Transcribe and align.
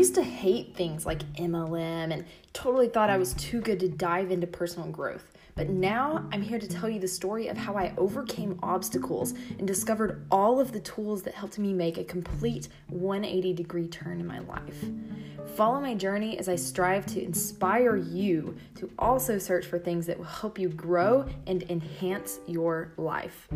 used 0.00 0.14
to 0.14 0.22
hate 0.22 0.74
things 0.74 1.04
like 1.04 1.30
MLM 1.34 2.10
and 2.10 2.24
totally 2.54 2.88
thought 2.88 3.10
I 3.10 3.18
was 3.18 3.34
too 3.34 3.60
good 3.60 3.78
to 3.80 3.88
dive 3.90 4.30
into 4.30 4.46
personal 4.46 4.88
growth. 4.88 5.30
But 5.56 5.68
now 5.68 6.26
I'm 6.32 6.40
here 6.40 6.58
to 6.58 6.66
tell 6.66 6.88
you 6.88 6.98
the 6.98 7.06
story 7.06 7.48
of 7.48 7.58
how 7.58 7.76
I 7.76 7.92
overcame 7.98 8.58
obstacles 8.62 9.34
and 9.58 9.66
discovered 9.66 10.24
all 10.30 10.58
of 10.58 10.72
the 10.72 10.80
tools 10.80 11.22
that 11.24 11.34
helped 11.34 11.58
me 11.58 11.74
make 11.74 11.98
a 11.98 12.04
complete 12.04 12.70
180 12.86 13.52
degree 13.52 13.88
turn 13.88 14.20
in 14.20 14.26
my 14.26 14.38
life. 14.38 14.86
Follow 15.54 15.82
my 15.82 15.94
journey 15.94 16.38
as 16.38 16.48
I 16.48 16.56
strive 16.56 17.04
to 17.06 17.22
inspire 17.22 17.96
you 17.96 18.56
to 18.76 18.90
also 18.98 19.36
search 19.36 19.66
for 19.66 19.78
things 19.78 20.06
that 20.06 20.16
will 20.16 20.24
help 20.24 20.58
you 20.58 20.70
grow 20.70 21.26
and 21.46 21.62
enhance 21.64 22.40
your 22.46 22.94
life. 22.96 23.48